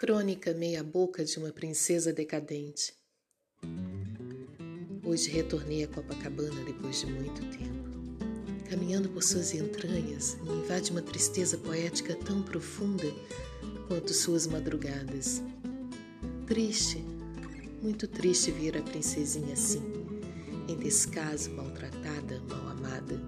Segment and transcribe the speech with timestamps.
[0.00, 2.94] Crônica meia-boca de uma princesa decadente.
[5.02, 8.70] Hoje retornei a Copacabana depois de muito tempo.
[8.70, 13.12] Caminhando por suas entranhas, me invade uma tristeza poética tão profunda
[13.88, 15.42] quanto suas madrugadas.
[16.46, 17.04] Triste,
[17.82, 19.82] muito triste ver a princesinha assim,
[20.68, 23.20] em descaso, maltratada, mal amada.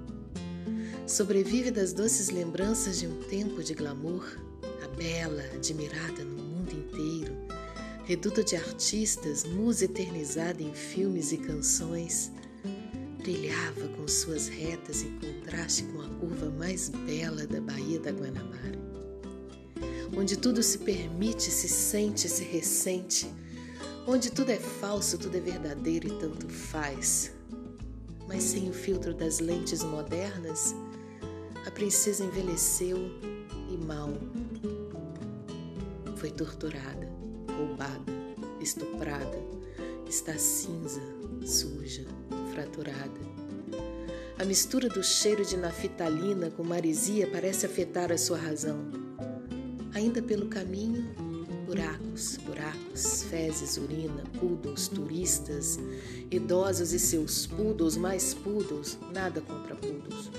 [1.05, 4.25] Sobrevive das doces lembranças de um tempo de glamour,
[4.85, 6.40] a bela, admirada no
[8.11, 12.33] reduto de artistas, musa eternizada em filmes e canções,
[13.19, 18.77] brilhava com suas retas em contraste com a curva mais bela da Baía da Guanabara,
[20.19, 23.33] onde tudo se permite, se sente, se ressente,
[24.09, 27.31] onde tudo é falso, tudo é verdadeiro e tanto faz.
[28.27, 30.75] Mas sem o filtro das lentes modernas,
[31.65, 32.99] a princesa envelheceu
[33.71, 34.13] e mal
[36.17, 37.09] foi torturada,
[37.61, 38.13] roubada,
[38.61, 39.39] estuprada,
[40.09, 41.01] está cinza,
[41.45, 42.07] suja,
[42.55, 43.21] fraturada.
[44.39, 48.79] A mistura do cheiro de naftalina com marisia parece afetar a sua razão.
[49.93, 51.15] Ainda pelo caminho,
[51.67, 55.79] buracos, buracos, fezes, urina, poodles, turistas,
[56.31, 60.31] idosos e seus poodles mais poodles, nada contra poodles.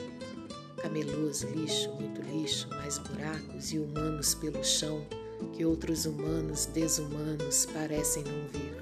[0.81, 5.05] Camelôs, lixo, muito lixo, mais buracos e humanos pelo chão
[5.47, 8.81] que outros humanos desumanos parecem não ver.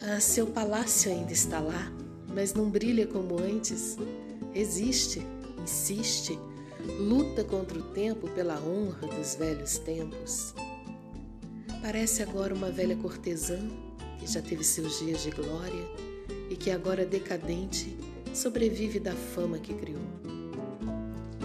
[0.00, 1.92] Ah, seu palácio ainda está lá,
[2.32, 3.96] mas não brilha como antes.
[4.52, 5.20] Resiste,
[5.62, 6.38] insiste,
[6.98, 10.54] luta contra o tempo pela honra dos velhos tempos.
[11.82, 13.58] Parece agora uma velha cortesã
[14.18, 15.86] que já teve seus dias de glória
[16.50, 17.96] e que agora decadente
[18.32, 20.02] sobrevive da fama que criou.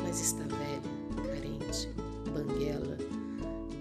[0.04, 0.82] Mas está velha,
[1.28, 1.90] carente,
[2.34, 2.91] banguela,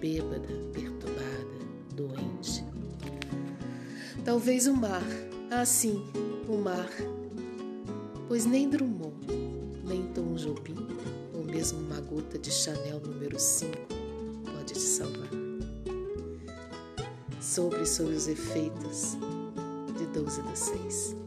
[0.01, 1.61] bêbada, perturbada,
[1.95, 2.65] doente.
[4.25, 5.03] Talvez o mar,
[5.51, 6.03] ah sim,
[6.49, 6.89] o mar,
[8.27, 9.15] pois nem Drummond,
[9.85, 10.75] nem Tom Jobim,
[11.35, 13.71] ou mesmo uma gota de Chanel número 5
[14.51, 15.29] pode te salvar.
[17.39, 19.17] Sobre sobre os efeitos
[19.97, 21.20] de 12 do 6.